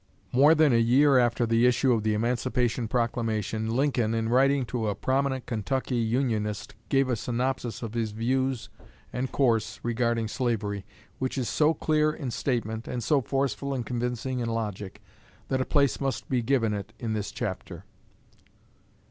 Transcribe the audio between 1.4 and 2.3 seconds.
the issue of the